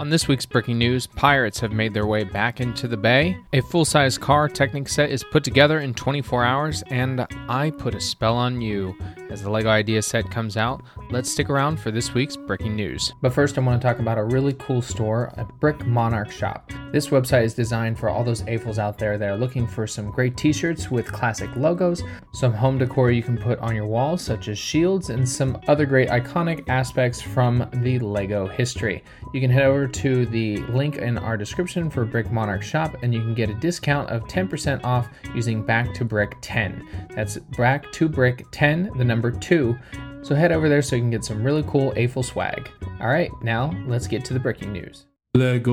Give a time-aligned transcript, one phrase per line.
[0.00, 3.36] On this week's Bricking News, pirates have made their way back into the bay.
[3.52, 7.94] A full size car Technic set is put together in 24 hours, and I put
[7.94, 8.96] a spell on you.
[9.28, 13.12] As the LEGO Idea set comes out, let's stick around for this week's Bricking News.
[13.20, 16.72] But first, I want to talk about a really cool store, a Brick Monarch shop.
[16.92, 20.10] This website is designed for all those AFOLs out there that are looking for some
[20.10, 22.02] great t shirts with classic logos,
[22.32, 25.86] some home decor you can put on your walls, such as shields, and some other
[25.86, 29.04] great iconic aspects from the LEGO history.
[29.32, 33.14] You can head over to the link in our description for Brick Monarch shop and
[33.14, 37.08] you can get a discount of 10% off using Back to Brick 10.
[37.14, 39.78] That's Back to Brick 10, the number 2.
[40.22, 42.68] So head over there so you can get some really cool AFOL swag.
[43.00, 45.06] All right, now let's get to the breaking news.
[45.36, 45.72] Lego.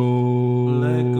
[0.70, 1.17] Lego.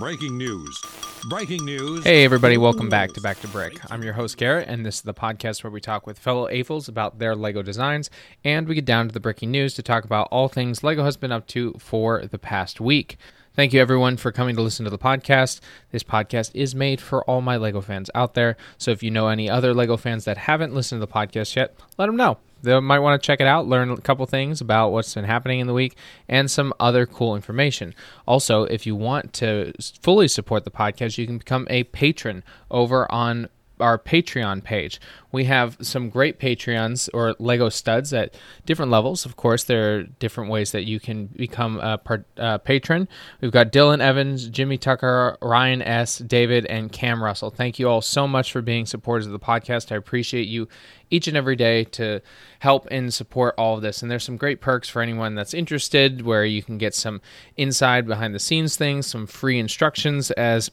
[0.00, 0.80] Breaking news.
[1.28, 2.04] Breaking news.
[2.04, 3.78] Hey, everybody, welcome back to Back to Brick.
[3.90, 6.88] I'm your host, Garrett, and this is the podcast where we talk with fellow AFOLs
[6.88, 8.08] about their LEGO designs,
[8.44, 11.18] and we get down to the breaking news to talk about all things LEGO has
[11.18, 13.18] been up to for the past week.
[13.56, 15.60] Thank you, everyone, for coming to listen to the podcast.
[15.90, 19.28] This podcast is made for all my LEGO fans out there, so if you know
[19.28, 22.78] any other LEGO fans that haven't listened to the podcast yet, let them know they
[22.80, 25.66] might want to check it out, learn a couple things about what's been happening in
[25.66, 25.96] the week,
[26.28, 27.94] and some other cool information.
[28.26, 33.10] Also, if you want to fully support the podcast, you can become a patron over
[33.10, 33.48] on
[33.80, 35.00] our Patreon page.
[35.32, 39.26] We have some great Patreons or Lego studs at different levels.
[39.26, 42.24] Of course, there are different ways that you can become a part,
[42.64, 43.08] patron.
[43.40, 47.50] We've got Dylan Evans, Jimmy Tucker, Ryan S., David, and Cam Russell.
[47.50, 49.92] Thank you all so much for being supporters of the podcast.
[49.92, 50.68] I appreciate you
[51.10, 52.20] each and every day to
[52.60, 54.02] help and support all of this.
[54.02, 57.20] And there's some great perks for anyone that's interested where you can get some
[57.56, 60.70] inside behind the scenes things, some free instructions as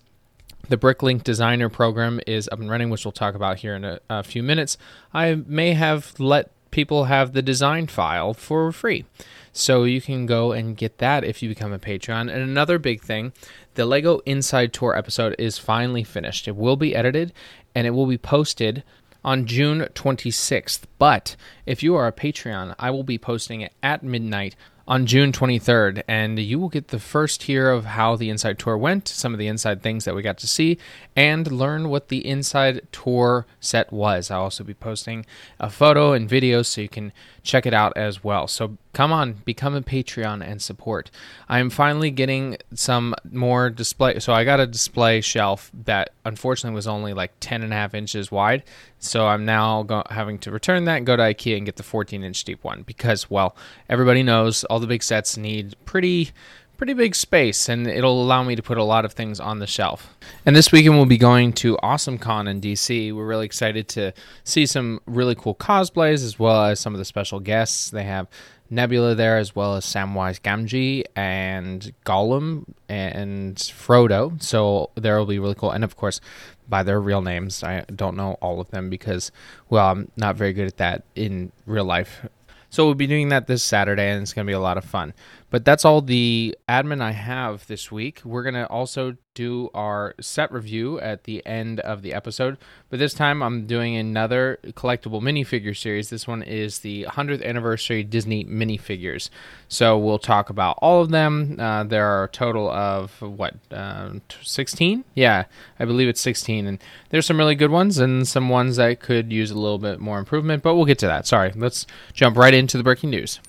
[0.69, 3.99] the Bricklink Designer program is up and running, which we'll talk about here in a,
[4.09, 4.77] a few minutes.
[5.13, 9.05] I may have let people have the design file for free.
[9.51, 12.21] So you can go and get that if you become a Patreon.
[12.21, 13.33] And another big thing,
[13.75, 16.47] the Lego Inside Tour episode is finally finished.
[16.47, 17.33] It will be edited
[17.75, 18.83] and it will be posted
[19.23, 20.81] on June 26th.
[20.97, 24.55] But if you are a Patreon, I will be posting it at midnight
[24.87, 28.77] on June 23rd, and you will get the first hear of how the inside tour
[28.77, 30.77] went, some of the inside things that we got to see,
[31.15, 34.29] and learn what the inside tour set was.
[34.29, 35.25] I'll also be posting
[35.59, 37.13] a photo and video so you can
[37.43, 38.47] check it out as well.
[38.47, 41.11] So come on, become a Patreon and support.
[41.49, 44.19] I am finally getting some more display.
[44.19, 47.93] So I got a display shelf that unfortunately was only like 10 and a half
[47.93, 48.63] inches wide.
[48.99, 51.83] So I'm now go- having to return that and go to IKEA and get the
[51.83, 53.55] 14 inch deep one because, well,
[53.89, 56.31] everybody knows all the big sets need pretty
[56.77, 59.67] pretty big space and it'll allow me to put a lot of things on the
[59.67, 60.17] shelf.
[60.47, 63.13] And this weekend we'll be going to AwesomeCon in DC.
[63.15, 64.13] We're really excited to
[64.43, 67.91] see some really cool cosplays as well as some of the special guests.
[67.91, 68.27] They have
[68.71, 74.41] Nebula there as well as Samwise Gamgee and Gollum and Frodo.
[74.41, 76.19] So there will be really cool and of course
[76.67, 77.63] by their real names.
[77.63, 79.31] I don't know all of them because
[79.69, 82.25] well, I'm not very good at that in real life.
[82.73, 84.83] So we'll be doing that this Saturday and it's going to be a lot of
[84.83, 85.13] fun.
[85.53, 88.21] But that's all the admin I have this week.
[88.25, 92.57] We're going to also do our set review at the end of the episode.
[92.89, 96.09] But this time I'm doing another collectible minifigure series.
[96.09, 99.29] This one is the 100th anniversary Disney minifigures.
[99.67, 101.57] So we'll talk about all of them.
[101.59, 105.03] Uh, there are a total of, what, uh, 16?
[105.13, 105.45] Yeah,
[105.77, 106.65] I believe it's 16.
[106.65, 106.79] And
[107.11, 110.17] there's some really good ones and some ones that could use a little bit more
[110.17, 110.63] improvement.
[110.63, 111.27] But we'll get to that.
[111.27, 111.51] Sorry.
[111.55, 113.39] Let's jump right into the breaking news.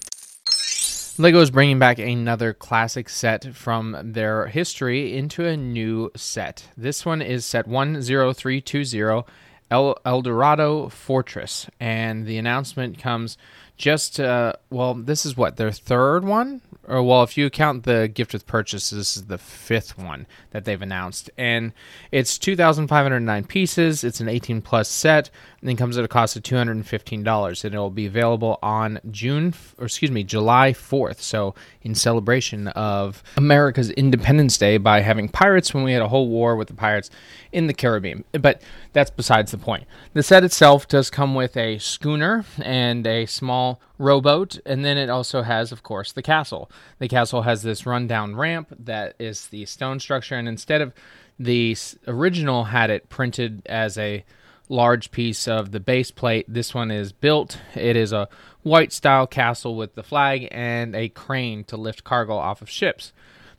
[1.16, 6.68] Lego is bringing back another classic set from their history into a new set.
[6.76, 9.24] This one is set 10320
[9.70, 13.38] El, Eldorado Fortress, and the announcement comes
[13.76, 16.60] just, uh, well, this is what, their third one?
[16.86, 20.64] Or, well, if you count the gift with purchase, this is the fifth one that
[20.64, 21.30] they've announced.
[21.38, 21.72] And
[22.12, 24.04] it's 2,509 pieces.
[24.04, 25.30] It's an 18 plus set
[25.64, 29.54] and it comes at a cost of $215 and it will be available on June
[29.78, 35.72] or excuse me July 4th so in celebration of America's Independence Day by having pirates
[35.72, 37.10] when we had a whole war with the pirates
[37.50, 38.60] in the Caribbean but
[38.92, 43.63] that's besides the point the set itself does come with a schooner and a small
[43.98, 48.34] rowboat and then it also has of course the castle the castle has this rundown
[48.36, 50.92] ramp that is the stone structure and instead of
[51.38, 51.76] the
[52.06, 54.24] original had it printed as a
[54.68, 56.46] large piece of the base plate.
[56.48, 57.58] This one is built.
[57.74, 58.28] It is a
[58.62, 63.12] white style castle with the flag and a crane to lift cargo off of ships.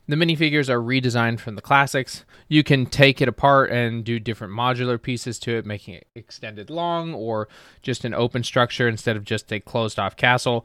[0.08, 2.24] The minifigures are redesigned from the classics.
[2.48, 6.70] You can take it apart and do different modular pieces to it, making it extended
[6.70, 7.48] long or
[7.82, 10.64] just an open structure instead of just a closed off castle.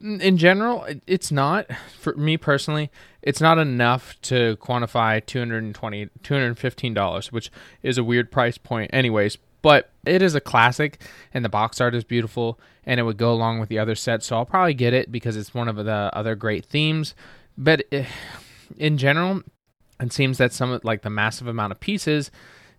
[0.00, 1.66] In general, it's not
[1.98, 2.88] for me personally.
[3.20, 7.50] It's not enough to quantify 220 $215, which
[7.82, 11.02] is a weird price point anyways, but it is a classic
[11.34, 14.26] and the box art is beautiful and it would go along with the other sets,
[14.26, 17.16] so I'll probably get it because it's one of the other great themes.
[17.58, 18.06] But eh,
[18.76, 19.42] in general,
[20.00, 22.30] it seems that some of like the massive amount of pieces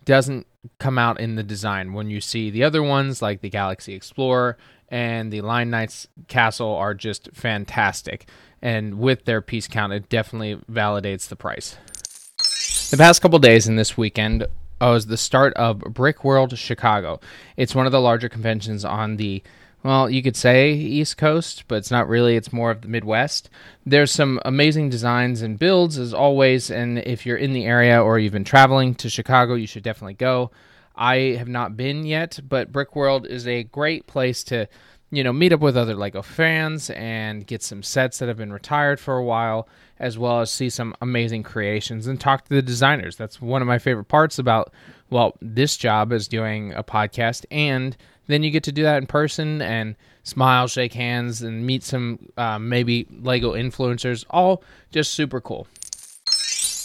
[0.06, 0.48] doesn't
[0.80, 4.58] come out in the design when you see the other ones like the Galaxy Explorer
[4.90, 8.28] and the Lion Knights Castle are just fantastic.
[8.62, 11.78] And with their piece count, it definitely validates the price.
[12.90, 14.48] The past couple days and this weekend
[14.82, 17.20] was the start of Brickworld Chicago.
[17.56, 19.44] It's one of the larger conventions on the
[19.84, 22.36] well, you could say East Coast, but it's not really.
[22.36, 23.50] It's more of the Midwest.
[23.86, 28.20] There's some amazing designs and builds as always, and if you're in the area or
[28.20, 30.52] you've been traveling to Chicago, you should definitely go.
[30.96, 34.68] I have not been yet, but Brickworld is a great place to,
[35.12, 38.52] you know, meet up with other Lego fans and get some sets that have been
[38.52, 42.62] retired for a while, as well as see some amazing creations and talk to the
[42.62, 43.16] designers.
[43.16, 44.74] That's one of my favorite parts about,
[45.10, 47.96] well, this job is doing a podcast and
[48.30, 52.30] then you get to do that in person and smile, shake hands, and meet some
[52.38, 54.24] uh, maybe Lego influencers.
[54.30, 55.66] All just super cool.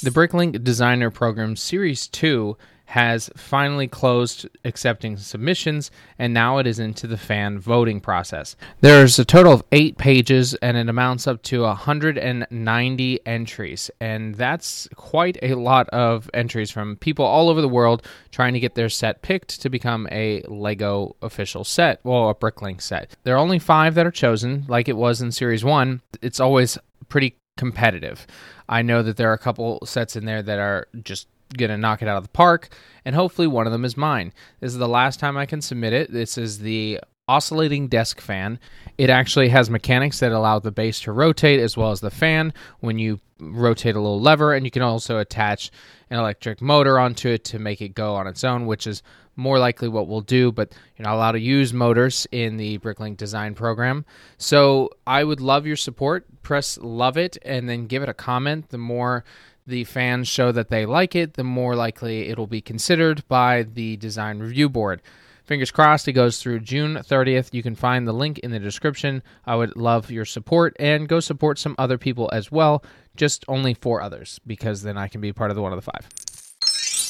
[0.03, 2.57] The Bricklink Designer Program Series 2
[2.95, 8.55] has finally closed accepting submissions, and now it is into the fan voting process.
[8.83, 14.89] There's a total of eight pages, and it amounts up to 190 entries, and that's
[14.95, 18.89] quite a lot of entries from people all over the world trying to get their
[18.89, 23.11] set picked to become a Lego official set, well, a Bricklink set.
[23.25, 26.01] There are only five that are chosen, like it was in Series 1.
[26.23, 28.25] It's always pretty competitive.
[28.69, 31.77] I know that there are a couple sets in there that are just going to
[31.77, 32.69] knock it out of the park,
[33.05, 34.33] and hopefully one of them is mine.
[34.61, 36.13] This is the last time I can submit it.
[36.13, 38.59] This is the oscillating desk fan.
[38.99, 42.53] It actually has mechanics that allow the base to rotate as well as the fan
[42.81, 45.71] when you rotate a little lever, and you can also attach
[46.11, 49.03] an electric motor onto it to make it go on its own, which is
[49.37, 53.17] more likely what we'll do, but you're not allowed to use motors in the Bricklink
[53.17, 54.05] design program.
[54.39, 56.27] So I would love your support.
[56.43, 58.69] Press love it and then give it a comment.
[58.69, 59.25] The more
[59.67, 63.97] the fans show that they like it, the more likely it'll be considered by the
[63.97, 65.03] design review board.
[65.45, 67.53] Fingers crossed it goes through June 30th.
[67.53, 69.23] You can find the link in the description.
[69.45, 72.83] I would love your support and go support some other people as well,
[73.15, 75.91] just only four others, because then I can be part of the one of the
[75.91, 76.09] five.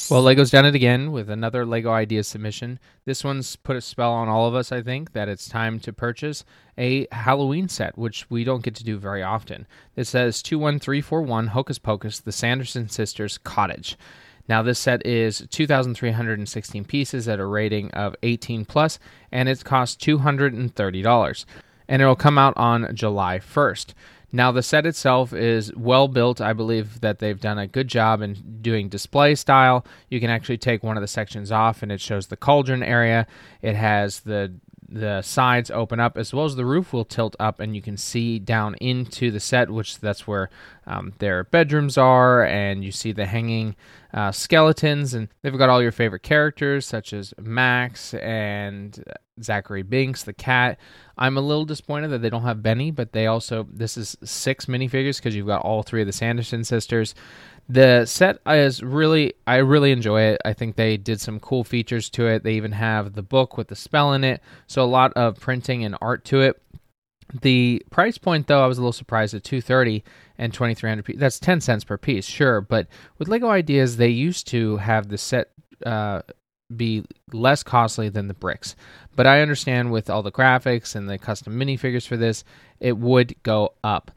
[0.07, 2.79] Well, Lego's done it again with another Lego idea submission.
[3.05, 5.91] This one's put a spell on all of us, I think, that it's time to
[5.91, 6.45] purchase
[6.77, 9.65] a Halloween set, which we don't get to do very often.
[9.95, 13.97] This says 21341 Hocus Pocus, the Sanderson Sisters Cottage.
[14.47, 18.99] Now, this set is 2,316 pieces at a rating of 18 plus,
[19.31, 21.45] and it costs $230.
[21.87, 23.95] And it'll come out on July 1st.
[24.35, 26.41] Now, the set itself is well built.
[26.41, 29.85] I believe that they've done a good job in doing display style.
[30.09, 33.27] You can actually take one of the sections off, and it shows the cauldron area.
[33.61, 34.53] It has the
[34.87, 37.97] the sides open up as well as the roof will tilt up and you can
[37.97, 40.49] see down into the set which that's where
[40.85, 43.75] um, their bedrooms are and you see the hanging
[44.13, 49.03] uh, skeletons and they've got all your favorite characters such as max and
[49.41, 50.79] Thackery Binx the cat.
[51.17, 54.67] I'm a little disappointed that they don't have benny but they also this is six
[54.67, 57.15] minifigures because you've got all three of the sanderson sisters
[57.67, 60.41] the set is really, I really enjoy it.
[60.45, 62.43] I think they did some cool features to it.
[62.43, 65.83] They even have the book with the spell in it, so a lot of printing
[65.83, 66.61] and art to it.
[67.41, 70.03] The price point, though, I was a little surprised at 230
[70.37, 74.77] and 2300 That's 10 cents per piece, sure, but with Lego Ideas, they used to
[74.77, 75.49] have the set
[75.85, 76.21] uh,
[76.75, 77.03] be
[77.33, 78.75] less costly than the bricks.
[79.15, 82.43] But I understand with all the graphics and the custom minifigures for this,
[82.79, 84.11] it would go up.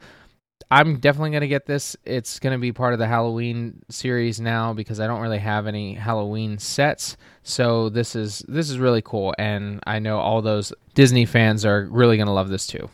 [0.71, 1.95] I'm definitely going to get this.
[2.05, 5.67] It's going to be part of the Halloween series now because I don't really have
[5.67, 7.17] any Halloween sets.
[7.43, 11.87] So this is this is really cool and I know all those Disney fans are
[11.89, 12.89] really going to love this too.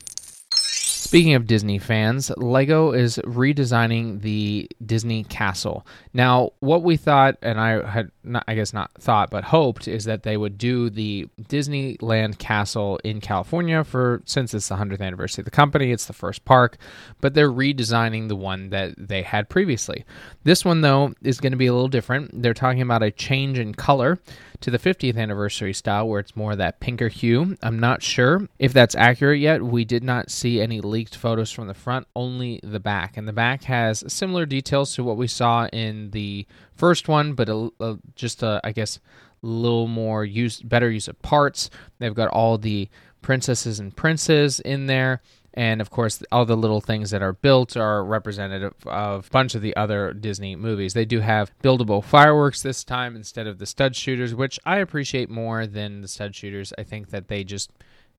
[1.05, 5.85] Speaking of Disney fans, Lego is redesigning the Disney Castle.
[6.15, 10.05] Now, what we thought, and I had, not, I guess not thought, but hoped, is
[10.05, 15.43] that they would do the Disneyland Castle in California for since it's the 100th anniversary
[15.43, 16.77] of the company, it's the first park,
[17.21, 20.05] but they're redesigning the one that they had previously.
[20.43, 22.41] This one, though, is going to be a little different.
[22.41, 24.17] They're talking about a change in color
[24.65, 27.55] to the 50th anniversary style where it's more that pinker hue.
[27.61, 29.61] I'm not sure if that's accurate yet.
[29.61, 33.15] We did not see any leaked photos from the front, only the back.
[33.15, 37.47] And the back has similar details to what we saw in the first one, but
[37.47, 38.97] a, a, just a, I guess,
[39.43, 41.69] a little more use, better use of parts.
[41.99, 42.89] They've got all the
[43.21, 45.21] princesses and princes in there
[45.55, 49.55] And of course, all the little things that are built are representative of a bunch
[49.55, 50.93] of the other Disney movies.
[50.93, 55.29] They do have buildable fireworks this time instead of the stud shooters, which I appreciate
[55.29, 56.73] more than the stud shooters.
[56.77, 57.71] I think that they just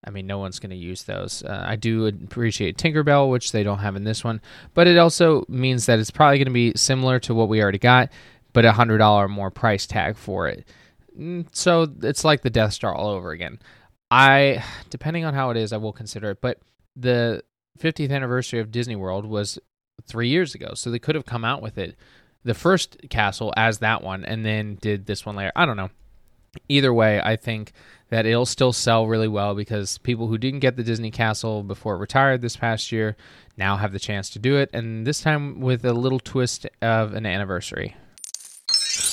[0.04, 1.42] I mean, no one's going to use those.
[1.42, 4.40] Uh, I do appreciate Tinkerbell, which they don't have in this one,
[4.72, 7.78] but it also means that it's probably going to be similar to what we already
[7.78, 8.10] got,
[8.52, 10.64] but a hundred dollar more price tag for it.
[11.18, 13.58] Mm, so it's like the Death Star all over again.
[14.10, 16.40] I, depending on how it is, I will consider it.
[16.40, 16.58] But
[16.96, 17.42] the
[17.78, 19.58] 50th anniversary of Disney World was
[20.06, 21.96] three years ago, so they could have come out with it,
[22.44, 25.52] the first castle as that one, and then did this one later.
[25.54, 25.90] I don't know.
[26.68, 27.72] Either way, I think
[28.08, 31.96] that it'll still sell really well because people who didn't get the Disney Castle before
[31.96, 33.16] it retired this past year
[33.58, 37.14] now have the chance to do it, and this time with a little twist of
[37.14, 37.96] an anniversary.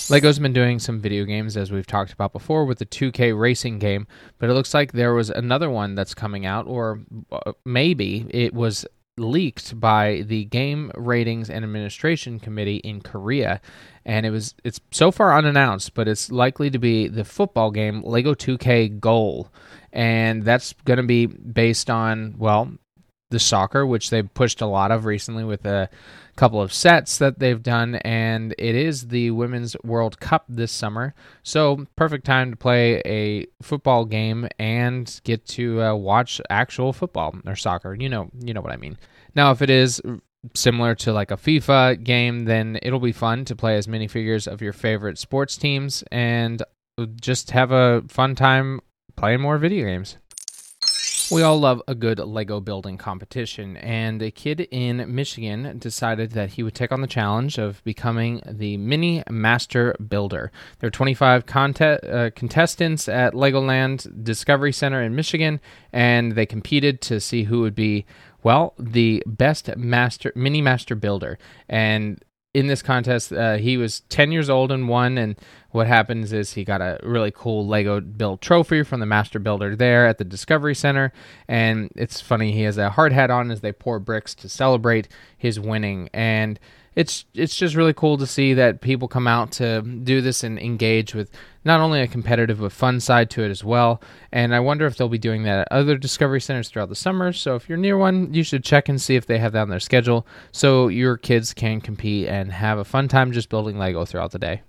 [0.09, 3.79] Lego's been doing some video games, as we've talked about before, with the 2K racing
[3.79, 4.07] game,
[4.37, 8.53] but it looks like there was another one that's coming out, or uh, maybe it
[8.53, 8.85] was
[9.17, 13.61] leaked by the Game Ratings and Administration Committee in Korea,
[14.05, 18.01] and it was it's so far unannounced, but it's likely to be the football game
[18.03, 19.49] Lego 2K Goal,
[19.91, 22.71] and that's going to be based on well
[23.29, 25.89] the soccer, which they've pushed a lot of recently with a
[26.35, 31.13] couple of sets that they've done, and it is the Women's World Cup this summer.
[31.43, 37.35] So, perfect time to play a football game and get to uh, watch actual football
[37.45, 37.93] or soccer.
[37.93, 38.97] You know, you know what I mean.
[39.35, 40.01] Now, if it is
[40.55, 44.47] similar to like a FIFA game, then it'll be fun to play as many figures
[44.47, 46.61] of your favorite sports teams and
[47.21, 48.79] just have a fun time
[49.15, 50.17] playing more video games.
[51.33, 56.51] We all love a good Lego building competition, and a kid in Michigan decided that
[56.51, 60.51] he would take on the challenge of becoming the mini master builder.
[60.79, 65.59] There are 25 contest, uh, contestants at Legoland Discovery Center in Michigan,
[65.91, 68.05] and they competed to see who would be,
[68.43, 71.39] well, the best master mini master builder.
[71.67, 72.23] And
[72.53, 75.17] in this contest, uh, he was 10 years old and won.
[75.17, 75.35] And
[75.71, 79.75] what happens is he got a really cool Lego build trophy from the master builder
[79.75, 81.11] there at the Discovery Center.
[81.47, 85.07] And it's funny, he has a hard hat on as they pour bricks to celebrate
[85.37, 86.09] his winning.
[86.13, 86.59] And
[86.95, 90.59] it's it's just really cool to see that people come out to do this and
[90.59, 91.31] engage with
[91.65, 94.01] not only a competitive but fun side to it as well.
[94.31, 97.33] And I wonder if they'll be doing that at other Discovery Centers throughout the summer.
[97.33, 99.69] So if you're near one, you should check and see if they have that on
[99.69, 104.05] their schedule so your kids can compete and have a fun time just building Lego
[104.05, 104.61] throughout the day.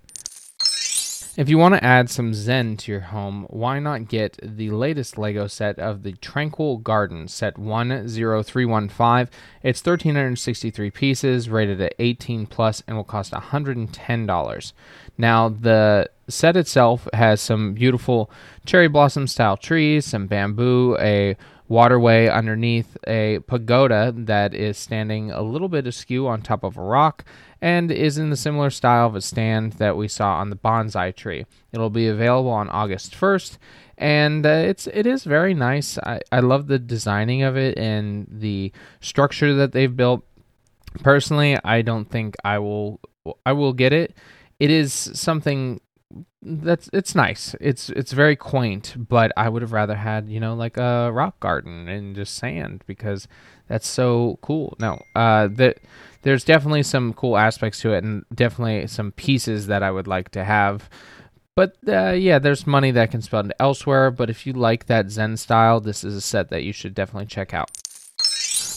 [1.37, 5.17] If you want to add some zen to your home, why not get the latest
[5.17, 9.29] Lego set of the Tranquil Garden, set 10315.
[9.61, 14.73] It's 1363 pieces, rated at 18 plus, and will cost $110.
[15.17, 18.29] Now, the set itself has some beautiful
[18.65, 21.35] cherry blossom style trees, some bamboo, a
[21.67, 26.81] waterway underneath a pagoda that is standing a little bit askew on top of a
[26.81, 27.25] rock
[27.61, 31.15] and is in the similar style of a stand that we saw on the bonsai
[31.15, 31.45] tree.
[31.71, 33.57] It'll be available on August 1st
[33.97, 35.97] and uh, it's it is very nice.
[35.99, 40.25] I, I love the designing of it and the structure that they've built.
[41.01, 42.99] Personally, I don't think I will
[43.45, 44.13] I will get it.
[44.59, 45.79] It is something
[46.41, 47.55] that's it's nice.
[47.59, 51.39] It's it's very quaint, but I would have rather had you know like a rock
[51.39, 53.27] garden and just sand because
[53.67, 54.75] that's so cool.
[54.79, 55.79] No, uh, that
[56.21, 60.29] there's definitely some cool aspects to it, and definitely some pieces that I would like
[60.31, 60.89] to have.
[61.55, 64.11] But uh, yeah, there's money that can spend elsewhere.
[64.11, 67.27] But if you like that Zen style, this is a set that you should definitely
[67.27, 67.71] check out.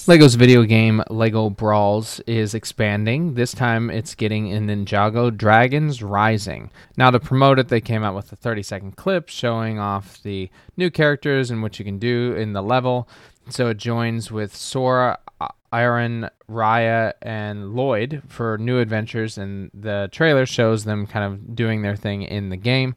[0.09, 3.35] Lego's video game Lego Brawls is expanding.
[3.35, 6.71] This time it's getting in Ninjago Dragons Rising.
[6.97, 10.49] Now, to promote it, they came out with a 30 second clip showing off the
[10.79, 13.07] new characters and what you can do in the level.
[13.51, 15.19] So it joins with Sora,
[15.75, 21.83] Arin, Raya, and Lloyd for new adventures, and the trailer shows them kind of doing
[21.83, 22.95] their thing in the game.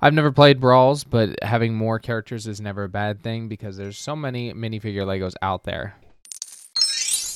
[0.00, 3.98] I've never played Brawls, but having more characters is never a bad thing because there's
[3.98, 5.96] so many minifigure Legos out there.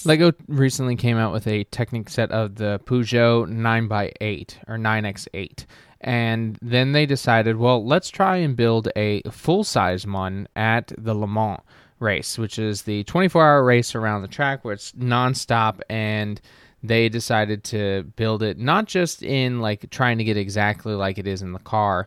[0.06, 5.66] Lego recently came out with a Technic set of the Peugeot 9x8 or 9x8.
[6.00, 11.14] And then they decided, well, let's try and build a full size one at the
[11.14, 11.60] Le Mans
[11.98, 15.80] race, which is the 24 hour race around the track where it's nonstop.
[15.90, 16.40] And
[16.82, 21.26] they decided to build it not just in like trying to get exactly like it
[21.26, 22.06] is in the car,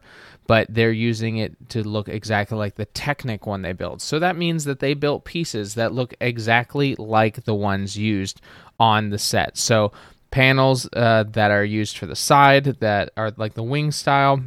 [0.49, 4.01] but they're using it to look exactly like the Technic one they built.
[4.01, 8.41] So that means that they built pieces that look exactly like the ones used
[8.79, 9.57] on the set.
[9.59, 9.91] So
[10.31, 14.41] panels uh, that are used for the side that are like the wing style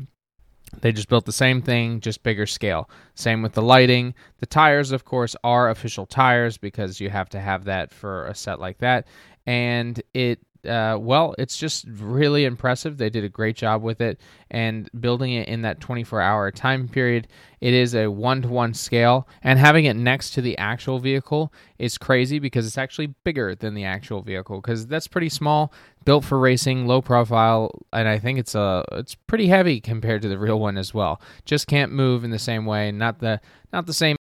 [0.81, 2.89] They just built the same thing, just bigger scale.
[3.15, 4.15] Same with the lighting.
[4.39, 8.35] The tires, of course, are official tires because you have to have that for a
[8.35, 9.07] set like that.
[9.47, 12.97] And it uh, well, it's just really impressive.
[12.97, 16.89] They did a great job with it and building it in that 24 hour time
[16.89, 17.29] period.
[17.61, 21.53] It is a one to one scale, and having it next to the actual vehicle
[21.79, 25.73] is crazy because it's actually bigger than the actual vehicle because that's pretty small,
[26.05, 30.29] built for racing, low profile, and I think it's a it's pretty heavy compared to
[30.29, 31.21] the real one as well.
[31.45, 33.41] Just can't move in the same way, not the
[33.73, 34.17] not the same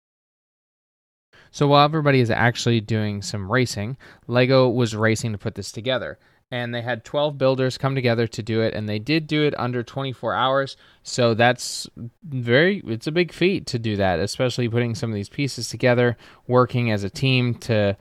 [1.51, 6.17] so while everybody is actually doing some racing, Lego was racing to put this together.
[6.49, 9.53] And they had 12 builders come together to do it, and they did do it
[9.59, 10.77] under 24 hours.
[11.03, 11.89] So that's
[12.23, 16.15] very, it's a big feat to do that, especially putting some of these pieces together,
[16.47, 17.97] working as a team to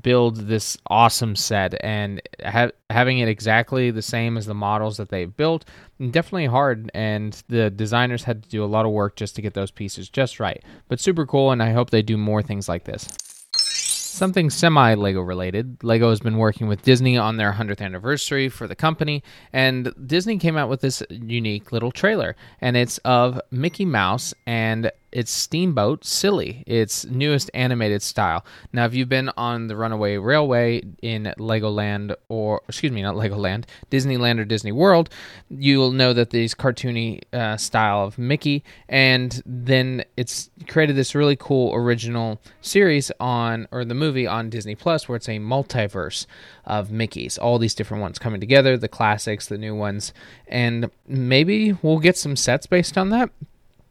[0.00, 5.08] build this awesome set and ha- having it exactly the same as the models that
[5.08, 5.64] they've built
[6.10, 9.54] definitely hard and the designers had to do a lot of work just to get
[9.54, 12.84] those pieces just right but super cool and i hope they do more things like
[12.84, 13.08] this
[14.14, 15.82] Something semi Lego related.
[15.82, 20.38] Lego has been working with Disney on their 100th anniversary for the company, and Disney
[20.38, 26.04] came out with this unique little trailer, and it's of Mickey Mouse and it's Steamboat
[26.04, 28.44] Silly, its newest animated style.
[28.72, 33.64] Now, if you've been on the Runaway Railway in Legoland, or excuse me, not Legoland,
[33.90, 35.08] Disneyland or Disney World,
[35.48, 41.36] you'll know that these cartoony uh, style of Mickey, and then it's created this really
[41.36, 46.26] cool original series on, or the movie on Disney Plus, where it's a multiverse
[46.64, 50.12] of Mickeys, all these different ones coming together, the classics, the new ones,
[50.48, 53.30] and maybe we'll get some sets based on that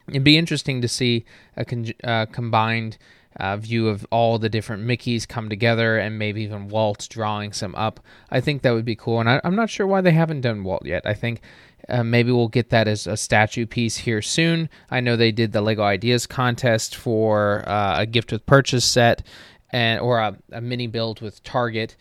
[0.07, 2.97] it'd be interesting to see a con- uh, combined
[3.37, 7.73] uh, view of all the different Mickeys come together and maybe even Walt drawing some
[7.75, 7.99] up.
[8.29, 9.19] I think that would be cool.
[9.19, 11.03] And I, am not sure why they haven't done Walt yet.
[11.05, 11.41] I think
[11.89, 14.69] uh, maybe we'll get that as a statue piece here soon.
[14.89, 19.25] I know they did the Lego Ideas contest for uh, a gift with purchase set
[19.71, 21.97] and or a, a mini build with Target.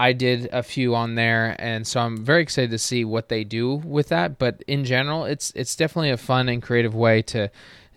[0.00, 3.44] I did a few on there, and so I'm very excited to see what they
[3.44, 4.38] do with that.
[4.38, 7.50] But in general, it's it's definitely a fun and creative way to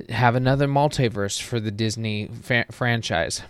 [0.09, 3.43] have another multiverse for the Disney fa- franchise.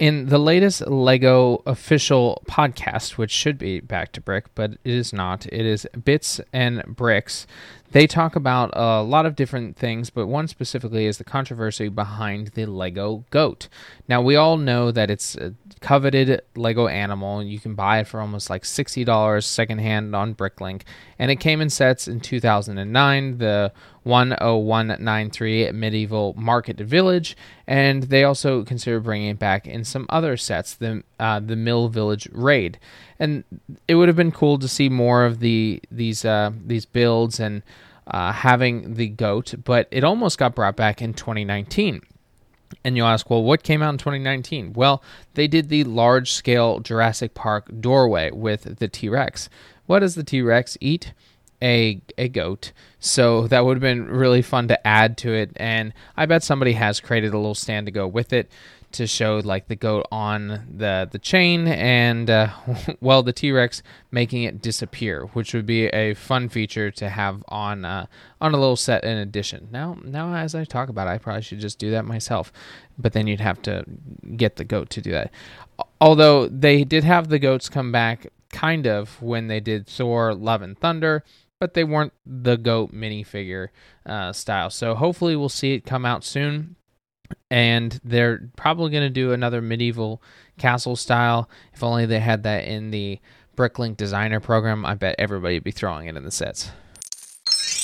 [0.00, 5.12] In the latest Lego official podcast, which should be Back to Brick, but it is
[5.12, 7.46] not, it is Bits and Bricks.
[7.92, 12.52] They talk about a lot of different things, but one specifically is the controversy behind
[12.54, 13.68] the Lego goat.
[14.08, 17.42] Now, we all know that it's a coveted Lego animal.
[17.42, 20.82] You can buy it for almost like $60 secondhand on Bricklink,
[21.18, 23.70] and it came in sets in 2009, the
[24.04, 27.36] 10193 Medieval Market Village,
[27.66, 31.88] and they also consider bringing it back in some other sets, the uh, the Mill
[31.88, 32.78] Village Raid,
[33.18, 33.44] and
[33.86, 37.62] it would have been cool to see more of the these uh, these builds and
[38.06, 42.02] uh, having the goat, but it almost got brought back in 2019.
[42.84, 44.72] And you'll ask, well, what came out in 2019?
[44.74, 45.02] Well,
[45.34, 49.48] they did the large scale Jurassic Park doorway with the T Rex.
[49.86, 51.12] What does the T Rex eat?
[51.62, 52.72] A, a goat.
[52.98, 55.52] So that would have been really fun to add to it.
[55.56, 58.50] And I bet somebody has created a little stand to go with it
[58.92, 62.48] to show like the goat on the the chain and uh,
[63.00, 67.84] well the T-Rex making it disappear, which would be a fun feature to have on
[67.84, 68.06] uh,
[68.40, 69.68] on a little set in addition.
[69.70, 72.52] Now now as I talk about it, I probably should just do that myself,
[72.98, 73.84] but then you'd have to
[74.36, 75.30] get the goat to do that.
[76.00, 80.62] Although they did have the goats come back kind of when they did Thor Love
[80.62, 81.24] and Thunder
[81.60, 83.68] but they weren't the goat minifigure
[84.06, 84.70] uh, style.
[84.70, 86.76] So hopefully we'll see it come out soon
[87.50, 90.22] and they're probably going to do another medieval
[90.58, 91.48] castle style.
[91.74, 93.20] If only they had that in the
[93.56, 96.70] Bricklink designer program, I bet everybody would be throwing it in the sets.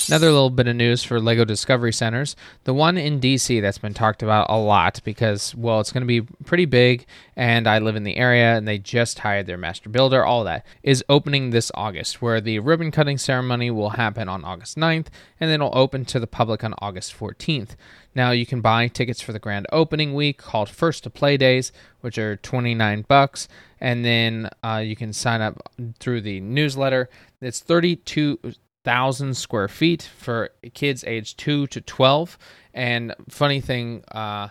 [0.09, 2.37] Another little bit of news for LEGO Discovery Centers.
[2.63, 6.07] The one in DC that's been talked about a lot because, well, it's going to
[6.07, 9.89] be pretty big, and I live in the area, and they just hired their master
[9.89, 14.45] builder, all that, is opening this August, where the ribbon cutting ceremony will happen on
[14.45, 15.07] August 9th,
[15.41, 17.75] and then it'll open to the public on August 14th.
[18.15, 21.73] Now you can buy tickets for the grand opening week called First to Play Days,
[21.99, 23.49] which are 29 bucks,
[23.81, 27.09] and then uh, you can sign up through the newsletter.
[27.41, 28.39] It's 32
[28.87, 32.37] thousand square feet for kids aged two to twelve.
[32.73, 34.47] And funny thing, uh,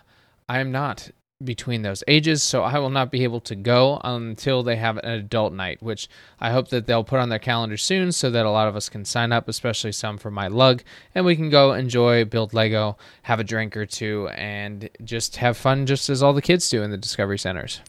[0.47, 1.09] I am not
[1.43, 5.09] between those ages, so I will not be able to go until they have an
[5.09, 6.07] adult night, which
[6.39, 8.89] I hope that they'll put on their calendar soon so that a lot of us
[8.89, 10.83] can sign up, especially some for my lug,
[11.15, 15.57] and we can go enjoy, build Lego, have a drink or two, and just have
[15.57, 17.81] fun just as all the kids do in the Discovery Centers.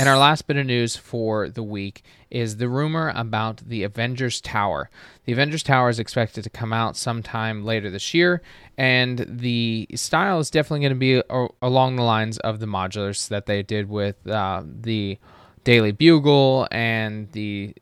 [0.00, 4.40] And our last bit of news for the week is the rumor about the Avengers
[4.40, 4.88] Tower.
[5.26, 8.40] The Avengers Tower is expected to come out sometime later this year,
[8.78, 13.28] and the style is definitely going to be a- along the lines of the modulars
[13.28, 15.18] that they did with uh, the
[15.64, 17.74] Daily Bugle and the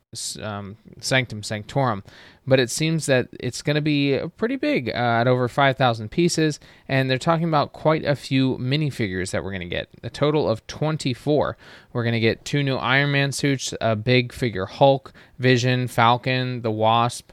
[0.42, 2.02] um, Sanctum Sanctorum.
[2.46, 6.58] But it seems that it's going to be pretty big uh, at over 5,000 pieces,
[6.88, 9.88] and they're talking about quite a few minifigures that we're going to get.
[10.02, 11.58] A total of 24.
[11.92, 16.62] We're going to get two new Iron Man suits, a big figure Hulk, Vision, Falcon,
[16.62, 17.32] the Wasp,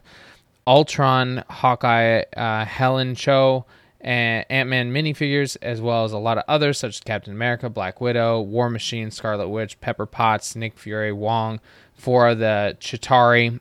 [0.66, 3.64] Ultron, Hawkeye, uh, Helen Cho,
[4.06, 7.68] and Ant Man minifigures, as well as a lot of others such as Captain America,
[7.68, 11.58] Black Widow, War Machine, Scarlet Witch, Pepper Potts, Nick Fury, Wong,
[11.94, 13.58] for the Chitauri,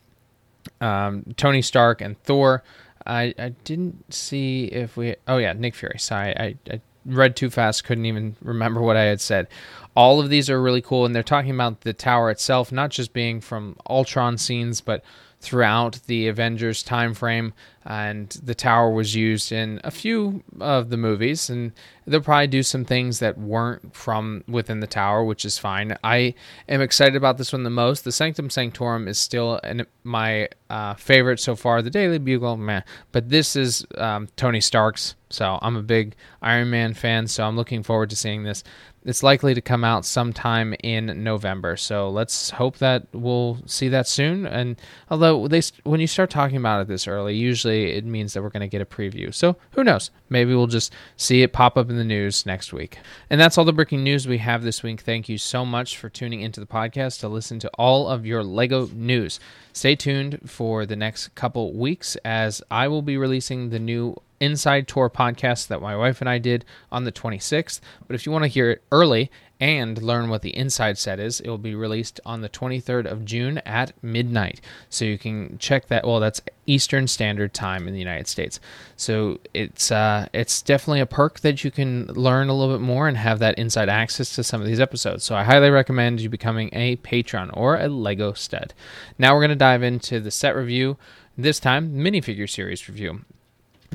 [0.79, 2.63] um, Tony Stark, and Thor.
[3.07, 5.15] I, I didn't see if we.
[5.27, 5.97] Oh, yeah, Nick Fury.
[5.97, 6.37] Sorry.
[6.37, 9.47] I, I read too fast, couldn't even remember what I had said.
[9.95, 13.13] All of these are really cool, and they're talking about the tower itself, not just
[13.13, 15.03] being from Ultron scenes, but
[15.45, 17.53] throughout the Avengers time frame,
[17.85, 21.71] and the tower was used in a few of the movies, and
[22.07, 25.95] they'll probably do some things that weren't from within the tower, which is fine.
[26.03, 26.33] I
[26.67, 28.03] am excited about this one the most.
[28.03, 31.83] The Sanctum Sanctorum is still an, my uh, favorite so far.
[31.83, 36.71] The Daily Bugle, man, but this is um, Tony Stark's, so I'm a big Iron
[36.71, 38.63] Man fan, so I'm looking forward to seeing this
[39.05, 41.77] it's likely to come out sometime in November.
[41.77, 44.47] So let's hope that we'll see that soon.
[44.47, 48.41] And although they, when you start talking about it this early, usually it means that
[48.41, 49.33] we're going to get a preview.
[49.33, 50.09] So who knows?
[50.29, 52.97] Maybe we'll just see it pop up in the news next week.
[53.29, 55.01] And that's all the breaking news we have this week.
[55.01, 58.43] Thank you so much for tuning into the podcast to listen to all of your
[58.43, 59.39] Lego news.
[59.71, 64.15] Stay tuned for the next couple weeks as I will be releasing the new
[64.45, 67.79] Inside Tour podcast that my wife and I did on the 26th.
[68.07, 71.39] But if you want to hear it early and learn what the inside set is,
[71.39, 74.59] it will be released on the 23rd of June at midnight.
[74.89, 76.05] So you can check that.
[76.05, 78.59] Well, that's Eastern Standard Time in the United States.
[78.97, 83.07] So it's uh, it's definitely a perk that you can learn a little bit more
[83.07, 85.23] and have that inside access to some of these episodes.
[85.23, 88.73] So I highly recommend you becoming a patron or a Lego stud.
[89.17, 90.97] Now we're going to dive into the set review.
[91.37, 93.25] This time, minifigure series review.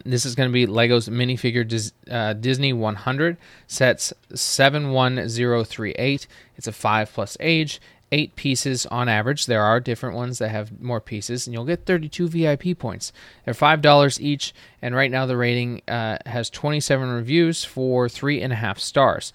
[0.05, 3.37] This is going to be Lego's minifigure Dis- uh, Disney 100
[3.67, 6.27] sets 71038.
[6.57, 7.81] It's a 5 plus age,
[8.13, 9.47] 8 pieces on average.
[9.47, 13.13] There are different ones that have more pieces, and you'll get 32 VIP points.
[13.45, 19.33] They're $5 each, and right now the rating uh, has 27 reviews for 3.5 stars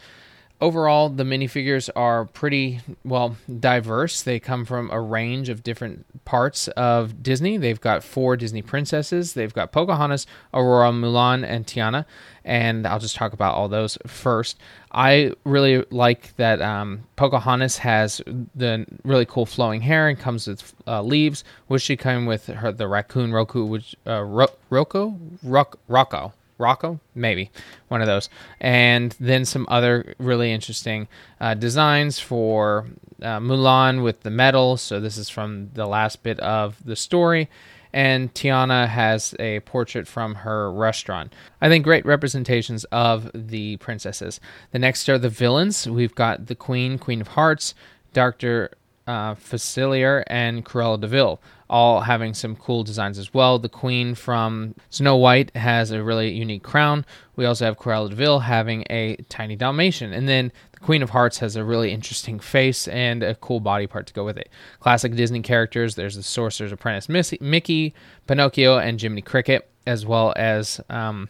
[0.66, 4.24] overall, the minifigures are pretty well diverse.
[4.24, 7.58] They come from a range of different parts of Disney.
[7.58, 9.34] They've got four Disney princesses.
[9.34, 10.26] They've got Pocahontas,
[10.56, 12.06] Aurora, Mulan, and Tiana.
[12.44, 14.58] And I'll just talk about all those first.
[14.92, 18.22] I really like that um, Pocahontas has
[18.56, 22.72] the really cool flowing hair and comes with uh, leaves, which she came with her
[22.72, 26.34] the raccoon Roku, which uh, Ro- Rocco.
[26.58, 27.52] Rocco, maybe
[27.88, 31.08] one of those, and then some other really interesting
[31.42, 32.88] uh, designs for
[33.22, 34.78] uh, Mulan with the medal.
[34.78, 37.50] So this is from the last bit of the story,
[37.92, 41.34] and Tiana has a portrait from her restaurant.
[41.62, 44.40] I think great representations of the princesses.
[44.72, 45.88] The next are the villains.
[45.88, 47.74] We've got the Queen, Queen of Hearts,
[48.14, 48.72] Doctor
[49.08, 51.40] uh, Facilier, and Cruella de Vil
[51.70, 53.58] all having some cool designs as well.
[53.58, 57.06] The queen from Snow White has a really unique crown.
[57.36, 60.14] We also have Cruella de Vil having a tiny Dalmatian.
[60.14, 63.88] And then the Queen of Hearts has a really interesting face and a cool body
[63.88, 64.50] part to go with it.
[64.80, 67.94] Classic Disney characters there's the Sorcerer's Apprentice Mickey,
[68.28, 71.30] Pinocchio, and Jiminy Cricket, as well as, um,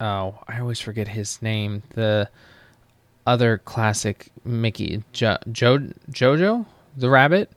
[0.00, 1.82] oh, I always forget his name.
[1.94, 2.30] The
[3.26, 7.50] other classic Mickey, jo- jo- Jojo, the rabbit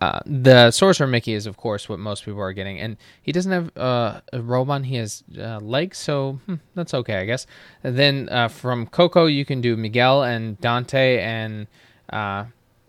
[0.00, 3.50] uh, the Sorcerer Mickey is, of course, what most people are getting, and he doesn't
[3.50, 4.84] have uh, a robe on.
[4.84, 7.46] He has uh, legs, so hmm, that's okay, I guess.
[7.82, 11.66] And then uh, from Coco, you can do Miguel and Dante and
[12.12, 12.44] uh,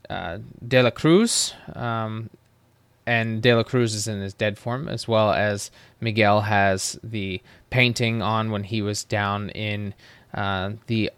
[0.08, 2.30] uh, De La Cruz, um,
[3.08, 7.42] and De La Cruz is in his dead form, as well as Miguel has the
[7.72, 9.96] painting on when he was down in
[10.36, 11.12] the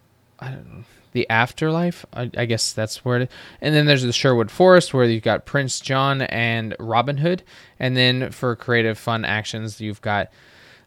[1.12, 2.06] the afterlife.
[2.14, 3.30] I, I, guess that's where it is.
[3.62, 7.44] And then there's the Sherwood Forest where you've got Prince John and Robin Hood.
[7.80, 10.32] And then for creative fun actions, you've got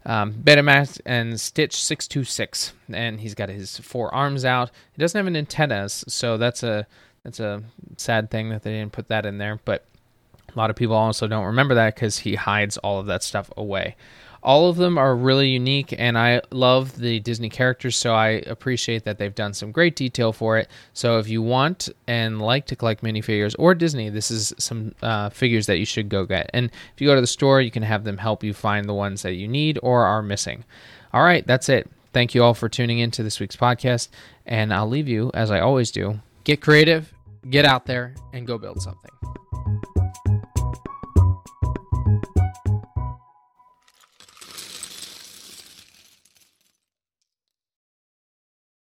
[0.07, 2.73] um, Betamax and Stitch 626.
[2.93, 4.71] And he's got his four arms out.
[4.93, 6.87] He doesn't have an antennas, so that's a
[7.23, 7.63] that's a
[7.97, 9.61] sad thing that they didn't put that in there.
[9.65, 9.87] But
[10.55, 13.51] a lot of people also don't remember that because he hides all of that stuff
[13.57, 13.97] away.
[14.45, 19.05] All of them are really unique, and I love the Disney characters, so I appreciate
[19.05, 20.69] that they've done some great detail for it.
[20.93, 25.31] So if you want and like to collect minifigures or Disney, this is some uh,
[25.31, 26.51] figures that you should go get.
[26.53, 28.95] And if you go to the store, you can have them help you find the
[28.95, 30.65] ones that you need or are missing.
[31.15, 31.91] All right, that's it.
[32.13, 34.09] Thank you all for tuning in to this week's podcast,
[34.47, 36.21] and I'll leave you as I always do.
[36.45, 37.13] Get creative,
[37.49, 39.11] get out there, and go build something.